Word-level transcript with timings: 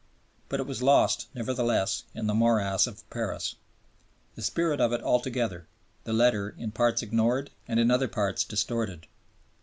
But 0.49 0.59
it 0.59 0.65
was 0.65 0.81
lost, 0.81 1.27
nevertheless, 1.35 2.05
in 2.15 2.25
the 2.25 2.33
morass 2.33 2.87
of 2.87 3.07
Paris; 3.11 3.53
the 4.33 4.41
spirit 4.41 4.81
of 4.81 4.91
it 4.93 5.03
altogether, 5.03 5.67
the 6.05 6.11
letter 6.11 6.55
in 6.57 6.71
parts 6.71 7.03
ignored 7.03 7.51
and 7.67 7.79
in 7.79 7.91
other 7.91 8.07
parts 8.07 8.43
distorted. 8.43 9.05